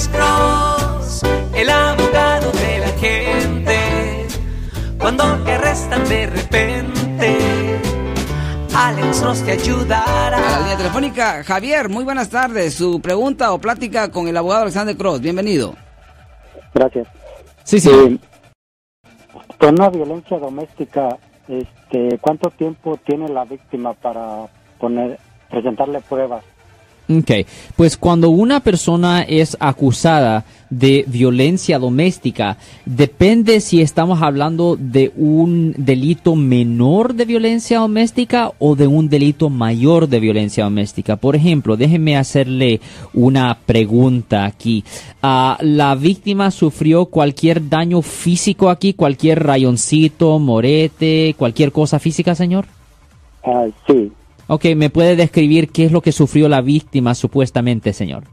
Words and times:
Alex 0.00 0.08
Cross, 0.16 1.22
el 1.54 1.68
abogado 1.68 2.50
de 2.52 2.78
la 2.78 2.88
gente. 2.98 4.26
Cuando 4.98 5.24
te 5.44 5.52
arrestan 5.52 6.08
de 6.08 6.26
repente, 6.26 7.38
Alex 8.74 9.20
Cross 9.20 9.44
te 9.44 9.52
ayudará. 9.52 10.38
A 10.38 10.50
la 10.52 10.58
línea 10.60 10.76
telefónica, 10.78 11.44
Javier, 11.44 11.90
muy 11.90 12.04
buenas 12.04 12.30
tardes. 12.30 12.72
Su 12.72 13.02
pregunta 13.02 13.52
o 13.52 13.58
plática 13.58 14.10
con 14.10 14.26
el 14.26 14.38
abogado 14.38 14.62
Alexander 14.62 14.96
Cross. 14.96 15.20
Bienvenido. 15.20 15.74
Gracias. 16.72 17.06
Sí, 17.64 17.78
sí. 17.78 17.90
Eh, 17.90 18.18
con 19.58 19.74
una 19.74 19.90
violencia 19.90 20.38
doméstica, 20.38 21.18
este, 21.46 22.16
¿cuánto 22.22 22.48
tiempo 22.48 22.98
tiene 23.04 23.28
la 23.28 23.44
víctima 23.44 23.92
para 23.92 24.46
poner, 24.78 25.18
presentarle 25.50 26.00
pruebas? 26.00 26.42
Ok, 27.10 27.46
pues 27.74 27.96
cuando 27.96 28.30
una 28.30 28.60
persona 28.60 29.22
es 29.22 29.56
acusada 29.58 30.44
de 30.70 31.04
violencia 31.08 31.80
doméstica, 31.80 32.56
depende 32.86 33.60
si 33.60 33.80
estamos 33.80 34.22
hablando 34.22 34.76
de 34.78 35.12
un 35.16 35.74
delito 35.76 36.36
menor 36.36 37.14
de 37.14 37.24
violencia 37.24 37.80
doméstica 37.80 38.52
o 38.60 38.76
de 38.76 38.86
un 38.86 39.08
delito 39.08 39.50
mayor 39.50 40.08
de 40.08 40.20
violencia 40.20 40.62
doméstica. 40.62 41.16
Por 41.16 41.34
ejemplo, 41.34 41.76
déjenme 41.76 42.16
hacerle 42.16 42.80
una 43.12 43.58
pregunta 43.66 44.44
aquí. 44.44 44.84
Ah, 45.20 45.58
¿La 45.62 45.96
víctima 45.96 46.52
sufrió 46.52 47.06
cualquier 47.06 47.68
daño 47.68 48.02
físico 48.02 48.70
aquí, 48.70 48.94
cualquier 48.94 49.42
rayoncito, 49.42 50.38
morete, 50.38 51.34
cualquier 51.36 51.72
cosa 51.72 51.98
física, 51.98 52.36
señor? 52.36 52.66
Ah, 53.42 53.66
sí, 53.88 54.12
Ok, 54.52 54.64
¿me 54.74 54.90
puede 54.90 55.14
describir 55.14 55.70
qué 55.70 55.84
es 55.84 55.92
lo 55.92 56.00
que 56.00 56.10
sufrió 56.10 56.48
la 56.48 56.60
víctima 56.60 57.14
supuestamente, 57.14 57.92
señor? 57.92 58.24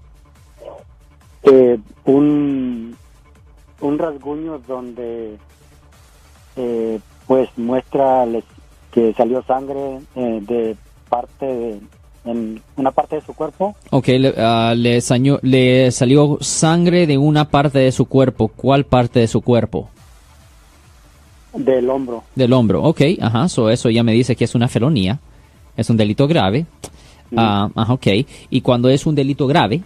eh, 1.43 1.77
un, 2.05 2.95
un 3.81 3.99
rasguño 3.99 4.59
donde 4.67 5.37
eh, 6.55 6.99
pues 7.27 7.49
muestra 7.55 8.25
les- 8.25 8.43
que 8.91 9.13
salió 9.13 9.43
sangre 9.43 9.99
eh, 10.15 10.39
de 10.41 10.75
parte 11.07 11.45
de, 11.45 11.79
en 12.25 12.61
una 12.75 12.91
parte 12.91 13.17
de 13.17 13.21
su 13.21 13.33
cuerpo 13.33 13.75
Ok, 13.91 14.07
le, 14.07 14.33
ah, 14.37 14.73
le 14.75 14.99
sañó- 15.01 15.39
le 15.43 15.91
salió 15.91 16.37
sangre 16.41 17.05
de 17.07 17.17
una 17.17 17.45
parte 17.49 17.77
de 17.79 17.91
su 17.91 18.05
cuerpo. 18.07 18.47
¿Cuál 18.49 18.85
parte 18.85 19.19
de 19.19 19.27
su 19.27 19.41
cuerpo? 19.41 19.89
del 21.53 21.89
hombro. 21.89 22.23
Del 22.35 22.53
hombro. 22.53 22.83
Ok, 22.83 23.01
ajá, 23.21 23.47
so 23.49 23.69
eso 23.69 23.89
ya 23.89 24.03
me 24.03 24.11
dice 24.13 24.35
que 24.35 24.43
es 24.45 24.53
una 24.55 24.67
felonía. 24.67 25.19
Es 25.77 25.89
un 25.89 25.97
delito 25.97 26.27
grave. 26.27 26.65
Ah, 27.35 27.69
ajá, 27.75 27.93
ok. 27.93 28.07
Y 28.49 28.61
cuando 28.61 28.89
es 28.89 29.05
un 29.05 29.15
delito 29.15 29.47
grave, 29.47 29.83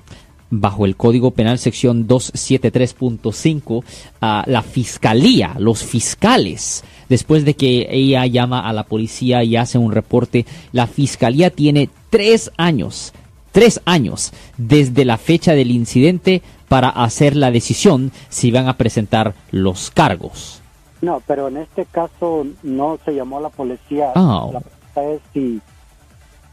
bajo 0.51 0.85
el 0.85 0.95
Código 0.95 1.31
Penal 1.31 1.57
sección 1.57 2.07
273.5, 2.07 3.83
ah, 4.21 4.43
la 4.45 4.61
fiscalía, 4.61 5.55
los 5.57 5.83
fiscales, 5.83 6.83
después 7.09 7.45
de 7.45 7.55
que 7.55 7.87
ella 7.89 8.25
llama 8.25 8.67
a 8.67 8.73
la 8.73 8.83
policía 8.83 9.43
y 9.43 9.55
hace 9.55 9.77
un 9.77 9.91
reporte, 9.91 10.45
la 10.71 10.87
fiscalía 10.87 11.49
tiene 11.49 11.89
tres 12.09 12.51
años, 12.57 13.13
tres 13.51 13.81
años 13.85 14.33
desde 14.57 15.05
la 15.05 15.17
fecha 15.17 15.53
del 15.53 15.71
incidente 15.71 16.41
para 16.67 16.89
hacer 16.89 17.35
la 17.35 17.51
decisión 17.51 18.11
si 18.29 18.51
van 18.51 18.67
a 18.67 18.77
presentar 18.77 19.33
los 19.51 19.89
cargos. 19.89 20.61
No, 21.01 21.21
pero 21.25 21.47
en 21.47 21.57
este 21.57 21.85
caso 21.85 22.45
no 22.61 22.99
se 23.03 23.15
llamó 23.15 23.39
a 23.39 23.41
la 23.41 23.49
policía. 23.49 24.11
Oh. 24.15 24.51
La 24.53 24.59
pregunta 24.59 25.03
es 25.15 25.21
si 25.33 25.59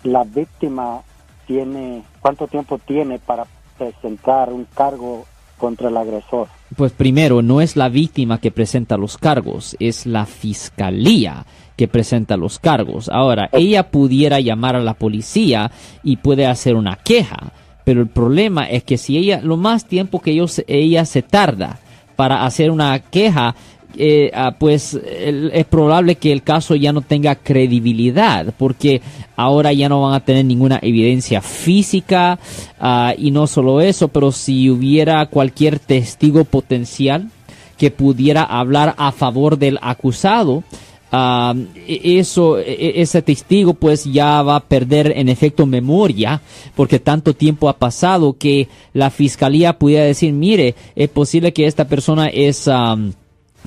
la 0.05 0.25
víctima 0.25 1.03
tiene, 1.47 2.03
cuánto 2.21 2.47
tiempo 2.47 2.79
tiene 2.79 3.19
para 3.19 3.47
presentar 3.77 4.53
un 4.53 4.67
cargo 4.75 5.25
contra 5.57 5.89
el 5.89 5.97
agresor. 5.97 6.49
Pues 6.77 6.93
primero, 6.93 7.43
no 7.43 7.61
es 7.61 7.77
la 7.77 7.89
víctima 7.89 8.39
que 8.39 8.51
presenta 8.51 8.97
los 8.97 9.19
cargos, 9.19 9.77
es 9.81 10.07
la 10.07 10.27
fiscalía 10.27 11.45
que 11.77 11.89
presenta 11.89 12.37
los 12.37 12.59
cargos. 12.59 13.09
Ahora, 13.09 13.49
ella 13.53 13.91
pudiera 13.91 14.41
llamar 14.41 14.77
a 14.77 14.81
la 14.81 14.95
policía 14.95 15.71
y 16.03 16.17
puede 16.17 16.47
hacer 16.47 16.75
una 16.75 16.97
queja, 16.97 17.53
pero 17.85 18.01
el 18.01 18.09
problema 18.09 18.69
es 18.69 18.85
que 18.85 18.99
si 18.99 19.17
ella, 19.17 19.41
lo 19.43 19.57
más 19.57 19.87
tiempo 19.87 20.21
que 20.21 20.33
ellos, 20.33 20.63
ella 20.67 21.05
se 21.05 21.23
tarda 21.23 21.79
para 22.17 22.45
hacer 22.45 22.71
una 22.71 22.99
queja, 22.99 23.55
eh, 23.97 24.31
ah, 24.35 24.55
pues 24.59 24.95
es 24.95 25.65
probable 25.67 26.17
que 26.17 26.33
el 26.33 26.43
caso 26.43 26.75
ya 26.75 26.93
no 26.93 27.01
tenga 27.01 27.35
credibilidad, 27.37 28.53
porque 28.59 29.01
ahora 29.37 29.73
ya 29.73 29.89
no 29.89 30.03
van 30.03 30.15
a 30.15 30.25
tener 30.25 30.45
ninguna 30.45 30.79
evidencia 30.83 31.41
física 31.41 32.39
ah, 32.79 33.15
y 33.17 33.31
no 33.31 33.47
solo 33.47 33.81
eso, 33.81 34.09
pero 34.09 34.33
si 34.33 34.69
hubiera 34.71 35.25
cualquier 35.27 35.79
testigo 35.79 36.45
potencial 36.45 37.29
que 37.77 37.91
pudiera 37.91 38.43
hablar 38.43 38.95
a 38.99 39.13
favor 39.13 39.57
del 39.59 39.79
acusado, 39.81 40.65
ah, 41.11 41.55
e- 41.87 42.19
eso, 42.19 42.59
e- 42.59 43.01
ese 43.01 43.23
testigo 43.23 43.75
pues 43.75 44.05
ya 44.05 44.43
va 44.43 44.57
a 44.57 44.61
perder 44.65 45.13
en 45.17 45.29
efecto 45.29 45.65
memoria 45.65 46.41
porque 46.75 46.99
tanto 46.99 47.35
tiempo 47.35 47.69
ha 47.69 47.79
pasado 47.79 48.37
que 48.37 48.69
la 48.93 49.11
fiscalía 49.11 49.79
pudiera 49.79 50.05
decir, 50.05 50.33
mire, 50.33 50.75
es 50.95 51.09
posible 51.09 51.53
que 51.53 51.67
esta 51.67 51.87
persona 51.87 52.29
es... 52.29 52.69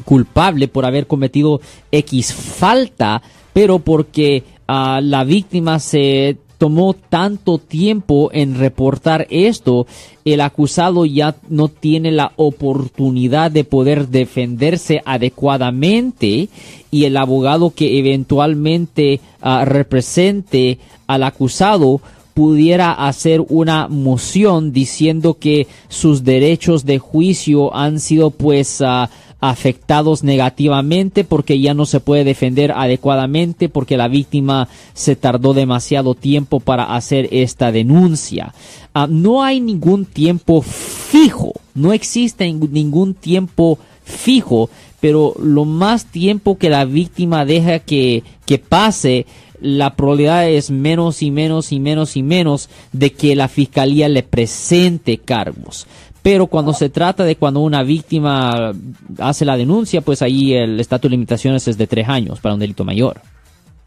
culpable 0.06 0.68
por 0.68 0.86
haber 0.86 1.08
cometido 1.08 1.62
X 1.92 2.34
falta, 2.34 3.22
pero 3.54 3.80
porque 3.80 4.44
ah, 4.68 5.00
la 5.02 5.24
víctima 5.24 5.80
se 5.80 6.38
tomó 6.62 6.94
tanto 6.94 7.58
tiempo 7.58 8.30
en 8.32 8.54
reportar 8.54 9.26
esto, 9.32 9.88
el 10.26 10.42
acusado 10.42 11.06
ya 11.06 11.36
no 11.50 11.70
tiene 11.70 12.12
la 12.12 12.34
oportunidad 12.36 13.50
de 13.50 13.64
poder 13.64 14.10
defenderse 14.10 15.02
adecuadamente 15.04 16.50
y 16.92 17.06
el 17.06 17.18
abogado 17.18 17.72
que 17.72 17.98
eventualmente 17.98 19.22
ah, 19.42 19.66
represente 19.66 20.78
al 21.08 21.24
acusado 21.24 22.00
pudiera 22.36 22.92
hacer 22.92 23.44
una 23.50 23.88
moción 23.88 24.72
diciendo 24.72 25.38
que 25.40 25.66
sus 25.90 26.24
derechos 26.24 26.86
de 26.86 27.00
juicio 27.00 27.76
han 27.76 28.00
sido 28.00 28.30
pues 28.30 28.84
ah, 28.86 29.10
afectados 29.42 30.24
negativamente 30.24 31.24
porque 31.24 31.60
ya 31.60 31.74
no 31.74 31.86
se 31.86 32.00
puede 32.00 32.24
defender 32.24 32.72
adecuadamente 32.72 33.70
porque 33.70 33.98
la 33.98 34.08
víctima 34.08 34.70
se 34.94 35.16
tardó 35.16 35.54
demasiado 35.54 36.14
tiempo 36.16 36.60
para 36.60 36.96
hacer 36.96 37.28
esta 37.32 37.72
denuncia. 37.72 38.54
Ah, 38.94 39.08
no 39.10 39.44
hay 39.44 39.60
ningún 39.60 40.06
tiempo 40.06 40.62
fijo, 40.62 41.54
no 41.74 41.92
existe 41.92 42.46
ningún- 42.54 43.16
tiempo 43.16 43.80
fijo, 44.04 44.70
pero 45.00 45.34
lo 45.40 45.66
más 45.66 46.06
tiempo 46.06 46.58
que 46.58 46.70
la 46.70 46.86
víctima 46.86 47.44
deja 47.46 47.80
que, 47.80 48.24
que 48.46 48.60
pase, 48.60 49.26
la 49.60 49.96
probabilidad 49.96 50.50
es 50.50 50.70
menos 50.72 51.22
y 51.22 51.32
menos 51.32 51.72
y 51.72 51.80
menos 51.80 52.16
y 52.18 52.24
menos 52.24 52.70
de 52.92 53.12
que 53.14 53.36
la 53.36 53.48
fiscalía 53.48 54.10
le 54.10 54.24
presente 54.24 55.18
cargos. 55.20 55.88
Pero 56.24 56.48
cuando 56.48 56.74
se 56.74 56.90
trata 56.90 57.24
de 57.24 57.36
cuando 57.36 57.62
una 57.62 57.84
víctima 57.84 58.72
hace 59.18 59.44
la 59.44 59.58
denuncia, 59.58 60.02
pues 60.02 60.22
ahí 60.22 60.54
el 60.54 60.80
estatus 60.80 61.10
de 61.10 61.18
limitaciones 61.18 61.68
es 61.68 61.78
de 61.78 61.88
tres 61.88 62.08
años 62.08 62.40
para 62.40 62.54
un 62.54 62.60
delito 62.60 62.84
mayor. 62.84 63.22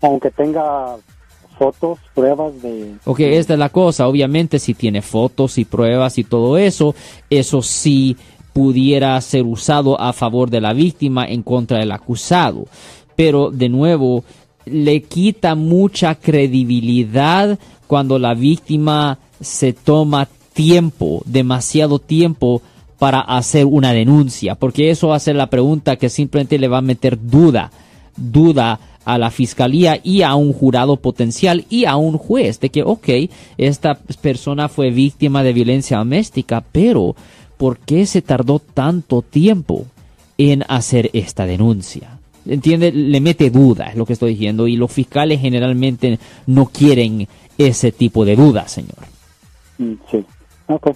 Aunque 0.00 0.31
tenga 0.31 0.97
fotos, 1.59 1.99
pruebas 2.15 2.61
de... 2.61 2.95
Ok, 3.05 3.21
esta 3.21 3.53
es 3.53 3.59
la 3.59 3.69
cosa. 3.69 4.09
Obviamente, 4.09 4.59
si 4.59 4.75
tiene 4.75 5.00
fotos 5.00 5.59
y 5.59 5.65
pruebas 5.65 6.19
y 6.19 6.25
todo 6.25 6.59
eso, 6.59 6.95
eso 7.31 7.62
sí 7.62 8.17
pudiera 8.53 9.21
ser 9.21 9.45
usado 9.45 10.01
a 10.01 10.12
favor 10.12 10.51
de 10.51 10.61
la 10.61 10.72
víctima 10.72 11.27
en 11.27 11.43
contra 11.43 11.78
del 11.78 11.93
acusado. 11.93 12.66
Pero, 13.15 13.51
de 13.51 13.69
nuevo, 13.69 14.25
le 14.65 15.03
quita 15.03 15.55
mucha 15.55 16.16
credibilidad 16.16 17.59
cuando 17.87 18.19
la 18.19 18.34
víctima 18.34 19.19
se 19.41 19.72
toma 19.72 20.28
tiempo, 20.54 21.22
demasiado 21.26 21.98
tiempo 21.98 22.62
para 22.98 23.21
hacer 23.21 23.66
una 23.66 23.92
denuncia, 23.92 24.54
porque 24.54 24.91
eso 24.91 25.09
va 25.09 25.16
a 25.16 25.21
ser 25.21 25.36
la 25.36 25.51
pregunta 25.51 25.97
que 25.97 26.09
simplemente 26.09 26.59
le 26.59 26.68
va 26.68 26.78
a 26.78 26.83
meter 26.83 27.18
duda, 27.21 27.71
duda 28.16 28.80
a 29.04 29.18
la 29.18 29.30
fiscalía 29.30 30.01
y 30.03 30.22
a 30.22 30.34
un 30.34 30.53
jurado 30.53 30.97
potencial 30.97 31.66
y 31.68 31.84
a 31.84 31.97
un 31.97 32.16
juez 32.16 32.60
de 32.60 32.71
que, 32.71 32.83
ok, 32.83 33.09
esta 33.59 33.97
persona 34.22 34.68
fue 34.68 34.91
víctima 34.91 35.42
de 35.42 35.53
violencia 35.53 35.98
doméstica, 35.98 36.65
pero 36.72 37.15
¿por 37.59 37.78
qué 37.78 38.06
se 38.06 38.22
tardó 38.22 38.60
tanto 38.60 39.22
tiempo 39.22 39.84
en 40.39 40.65
hacer 40.68 41.10
esta 41.12 41.45
denuncia? 41.45 42.18
¿Entiende? 42.47 42.92
Le 42.92 43.21
mete 43.21 43.51
duda, 43.51 43.86
es 43.86 43.97
lo 43.97 44.06
que 44.06 44.12
estoy 44.15 44.33
diciendo, 44.33 44.66
y 44.68 44.77
los 44.77 44.92
fiscales 44.92 45.41
generalmente 45.41 46.18
no 46.47 46.66
quieren 46.66 47.27
ese 47.59 47.92
tipo 47.92 48.24
de 48.24 48.36
dudas, 48.36 48.71
señor. 48.71 49.06
Mm, 49.78 49.95
Sí, 50.10 50.24
ok. 50.69 50.89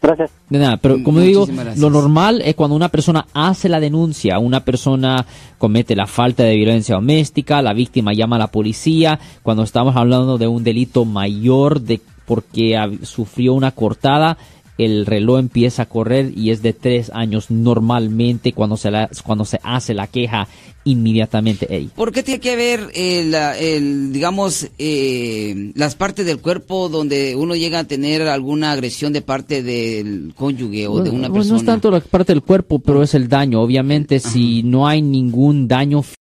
Gracias. 0.00 0.30
De 0.48 0.58
nada, 0.58 0.76
pero 0.76 0.98
Mm, 0.98 1.02
como 1.02 1.20
digo, 1.20 1.44
gracias. 1.46 1.78
lo 1.78 1.90
normal 1.90 2.40
es 2.44 2.54
cuando 2.54 2.76
una 2.76 2.88
persona 2.88 3.26
hace 3.34 3.68
la 3.68 3.80
denuncia, 3.80 4.38
una 4.38 4.60
persona 4.64 5.26
comete 5.58 5.96
la 5.96 6.06
falta 6.06 6.44
de 6.44 6.54
violencia 6.54 6.94
doméstica, 6.94 7.60
la 7.62 7.72
víctima 7.72 8.12
llama 8.12 8.36
a 8.36 8.40
la 8.40 8.46
policía, 8.46 9.18
cuando 9.42 9.64
estamos 9.64 9.96
hablando 9.96 10.38
de 10.38 10.46
un 10.46 10.62
delito 10.62 11.04
mayor 11.04 11.80
de 11.80 12.00
porque 12.26 12.78
sufrió 13.02 13.54
una 13.54 13.72
cortada, 13.72 14.36
el 14.78 15.04
reloj 15.06 15.38
empieza 15.40 15.82
a 15.82 15.86
correr 15.88 16.32
y 16.36 16.50
es 16.50 16.62
de 16.62 16.72
tres 16.72 17.10
años 17.12 17.50
normalmente 17.50 18.52
cuando 18.52 18.76
se, 18.76 18.90
la- 18.90 19.10
cuando 19.24 19.44
se 19.44 19.58
hace 19.62 19.92
la 19.92 20.06
queja 20.06 20.48
inmediatamente. 20.84 21.66
Ey. 21.74 21.90
¿Por 21.94 22.12
qué 22.12 22.22
tiene 22.22 22.40
que 22.40 22.56
ver, 22.56 22.88
el, 22.94 23.34
el, 23.34 24.12
digamos, 24.12 24.68
eh, 24.78 25.72
las 25.74 25.96
partes 25.96 26.24
del 26.24 26.38
cuerpo 26.40 26.88
donde 26.88 27.36
uno 27.36 27.54
llega 27.54 27.80
a 27.80 27.84
tener 27.84 28.22
alguna 28.22 28.72
agresión 28.72 29.12
de 29.12 29.20
parte 29.20 29.62
del 29.62 30.32
cónyuge 30.34 30.86
o 30.88 31.02
de 31.02 31.10
una 31.10 31.30
persona? 31.30 31.52
No 31.54 31.56
es 31.58 31.64
tanto 31.66 31.90
la 31.90 32.00
parte 32.00 32.32
del 32.32 32.42
cuerpo, 32.42 32.78
pero 32.78 33.02
es 33.02 33.14
el 33.14 33.28
daño. 33.28 33.60
Obviamente, 33.60 34.18
si 34.20 34.62
no 34.62 34.86
hay 34.86 35.02
ningún 35.02 35.68
daño 35.68 36.02
físico 36.02 36.17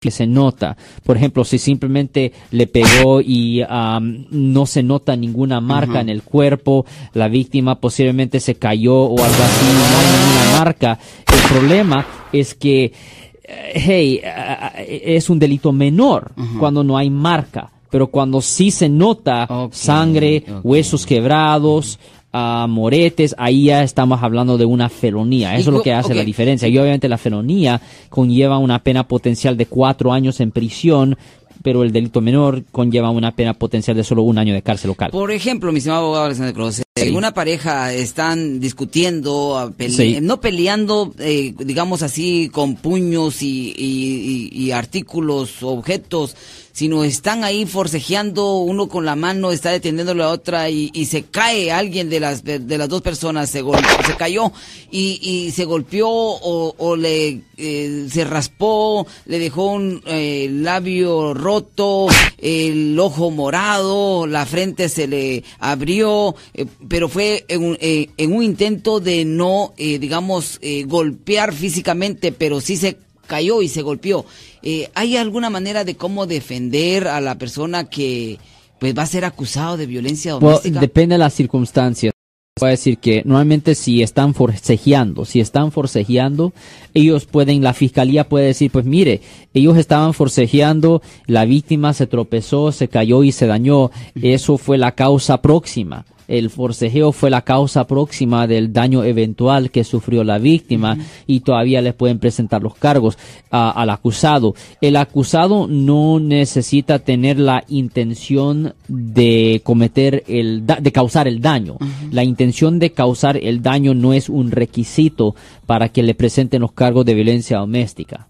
que 0.00 0.10
se 0.10 0.26
nota, 0.26 0.78
por 1.04 1.18
ejemplo, 1.18 1.44
si 1.44 1.58
simplemente 1.58 2.32
le 2.52 2.66
pegó 2.66 3.20
y 3.20 3.60
am, 3.68 4.24
no 4.30 4.64
se 4.64 4.82
nota 4.82 5.14
ninguna 5.14 5.60
marca 5.60 6.00
en 6.00 6.08
el 6.08 6.22
cuerpo, 6.22 6.86
la 7.12 7.28
víctima 7.28 7.78
posiblemente 7.78 8.40
se 8.40 8.54
cayó 8.54 8.94
o 8.94 9.22
algo 9.22 9.42
así, 9.42 9.66
no 9.66 9.98
hay 9.98 10.06
ninguna 10.18 10.58
marca. 10.58 10.98
El 11.30 11.50
problema 11.50 12.06
es 12.32 12.54
que, 12.54 12.84
eh, 12.84 13.72
hey, 13.74 14.20
ah, 14.24 14.72
es 14.78 15.28
un 15.28 15.38
delito 15.38 15.70
menor 15.70 16.32
cuando 16.58 16.82
no 16.82 16.96
hay 16.96 17.10
marca. 17.10 17.70
Pero 17.90 18.06
cuando 18.06 18.40
sí 18.40 18.70
se 18.70 18.88
nota 18.88 19.48
sangre, 19.72 20.44
huesos 20.62 21.04
quebrados, 21.04 21.98
ah, 22.32 22.66
moretes, 22.68 23.34
ahí 23.38 23.64
ya 23.64 23.82
estamos 23.82 24.22
hablando 24.22 24.56
de 24.58 24.64
una 24.64 24.88
felonía. 24.88 25.56
Eso 25.56 25.70
es 25.70 25.74
lo 25.76 25.82
que 25.82 25.92
hace 25.92 26.14
la 26.14 26.24
diferencia. 26.24 26.68
Y 26.68 26.78
obviamente 26.78 27.08
la 27.08 27.18
felonía 27.18 27.80
conlleva 28.08 28.58
una 28.58 28.82
pena 28.82 29.06
potencial 29.08 29.56
de 29.56 29.66
cuatro 29.66 30.12
años 30.12 30.40
en 30.40 30.50
prisión, 30.50 31.16
pero 31.62 31.82
el 31.82 31.92
delito 31.92 32.20
menor 32.22 32.64
conlleva 32.72 33.10
una 33.10 33.32
pena 33.36 33.52
potencial 33.54 33.96
de 33.96 34.02
solo 34.04 34.22
un 34.22 34.38
año 34.38 34.54
de 34.54 34.62
cárcel 34.62 34.88
local. 34.88 35.10
Por 35.10 35.30
ejemplo, 35.30 35.70
mi 35.72 35.78
estimado 35.78 36.02
abogado 36.04 36.24
Alexander 36.26 36.54
Sí. 36.72 36.82
eh, 36.96 37.12
una 37.12 37.32
pareja 37.34 37.92
están 37.92 38.60
discutiendo, 38.60 39.72
pele- 39.76 39.90
Sí. 39.94 40.18
no 40.22 40.40
peleando, 40.40 41.12
eh, 41.18 41.54
digamos 41.58 42.02
así, 42.02 42.48
con 42.52 42.76
puños 42.76 43.42
y, 43.42 43.74
y- 43.76 44.50
y- 44.52 44.64
y 44.66 44.70
artículos, 44.72 45.62
objetos, 45.62 46.34
sino 46.80 47.04
están 47.04 47.44
ahí 47.44 47.66
forcejeando, 47.66 48.54
uno 48.60 48.88
con 48.88 49.04
la 49.04 49.14
mano 49.14 49.52
está 49.52 49.70
deteniendo 49.70 50.12
a 50.12 50.14
la 50.14 50.30
otra 50.30 50.70
y, 50.70 50.88
se 51.04 51.24
cae 51.24 51.70
alguien 51.70 52.08
de 52.08 52.20
las 52.20 52.42
de, 52.42 52.78
las 52.78 52.88
dos 52.88 53.02
personas, 53.02 53.50
se, 53.50 53.60
gol- 53.60 53.84
se 54.06 54.16
cayó 54.16 54.50
y, 54.90 55.52
se 55.54 55.66
golpeó 55.66 56.08
o, 56.08 56.96
le 56.96 57.42
eh, 57.58 58.06
se 58.10 58.24
raspó, 58.24 59.06
le 59.26 59.38
dejó 59.38 59.72
un 59.72 60.02
eh, 60.06 60.48
labio 60.50 61.34
roto, 61.34 62.06
el 62.38 62.98
ojo 62.98 63.30
morado, 63.30 64.26
la 64.26 64.46
frente 64.46 64.88
se 64.88 65.06
le 65.06 65.44
abrió, 65.58 66.34
eh, 66.54 66.64
pero 66.88 67.10
fue 67.10 67.44
en 67.48 67.62
un, 67.62 67.76
en 67.78 68.32
un 68.32 68.42
intento 68.42 69.00
de 69.00 69.26
no, 69.26 69.74
digamos, 69.76 70.58
golpear 70.86 71.52
físicamente, 71.52 72.32
pero 72.32 72.62
sí 72.62 72.78
se 72.78 72.96
cayó 73.30 73.62
y 73.62 73.68
se 73.68 73.82
golpeó. 73.82 74.26
Eh, 74.62 74.90
¿Hay 74.94 75.16
alguna 75.16 75.50
manera 75.50 75.84
de 75.84 75.94
cómo 75.94 76.26
defender 76.26 77.06
a 77.06 77.20
la 77.20 77.38
persona 77.38 77.84
que 77.88 78.38
pues 78.80 78.92
va 78.98 79.04
a 79.04 79.06
ser 79.06 79.24
acusado 79.24 79.76
de 79.76 79.86
violencia 79.86 80.34
Well, 80.34 80.40
doméstica? 80.40 80.80
depende 80.80 81.14
de 81.14 81.18
las 81.20 81.32
circunstancias. 81.34 82.12
Voy 82.58 82.66
a 82.66 82.70
decir 82.72 82.98
que 82.98 83.22
normalmente 83.24 83.74
si 83.76 84.02
están 84.02 84.34
forcejeando, 84.34 85.24
si 85.24 85.38
están 85.40 85.70
forcejeando, 85.70 86.52
ellos 86.92 87.24
pueden, 87.24 87.62
la 87.62 87.72
fiscalía 87.72 88.28
puede 88.28 88.46
decir, 88.46 88.70
pues 88.72 88.84
mire, 88.84 89.20
ellos 89.54 89.78
estaban 89.78 90.12
forcejeando, 90.12 91.00
la 91.26 91.44
víctima 91.44 91.94
se 91.94 92.08
tropezó, 92.08 92.72
se 92.72 92.88
cayó 92.88 93.22
y 93.22 93.30
se 93.32 93.46
dañó, 93.46 93.90
eso 94.20 94.58
fue 94.58 94.76
la 94.76 94.92
causa 94.92 95.40
próxima. 95.40 96.04
El 96.30 96.48
forcejeo 96.48 97.10
fue 97.10 97.28
la 97.28 97.42
causa 97.42 97.86
próxima 97.88 98.46
del 98.46 98.72
daño 98.72 99.02
eventual 99.02 99.70
que 99.72 99.82
sufrió 99.82 100.22
la 100.22 100.38
víctima 100.38 100.96
y 101.26 101.40
todavía 101.40 101.82
les 101.82 101.92
pueden 101.94 102.20
presentar 102.20 102.62
los 102.62 102.76
cargos 102.76 103.18
a- 103.50 103.70
al 103.70 103.90
acusado. 103.90 104.54
El 104.80 104.94
acusado 104.94 105.66
no 105.66 106.20
necesita 106.20 107.00
tener 107.00 107.40
la 107.40 107.64
intención 107.68 108.74
de 108.86 109.60
cometer 109.64 110.22
el 110.28 110.64
da- 110.64 110.78
de 110.80 110.92
causar 110.92 111.26
el 111.26 111.40
daño. 111.40 111.78
La 112.12 112.22
intención 112.22 112.78
de 112.78 112.92
causar 112.92 113.36
el 113.36 113.60
daño 113.60 113.92
no 113.94 114.12
es 114.12 114.28
un 114.28 114.52
requisito 114.52 115.34
para 115.66 115.88
que 115.88 116.04
le 116.04 116.14
presenten 116.14 116.60
los 116.62 116.70
cargos 116.72 117.04
de 117.04 117.14
violencia 117.14 117.58
doméstica. 117.58 118.28